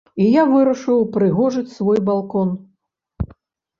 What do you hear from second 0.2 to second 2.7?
І я вырашыў упрыгожыць свой балкон.